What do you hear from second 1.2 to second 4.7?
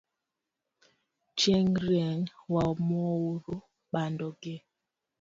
Chieng rieny wamouru bando gi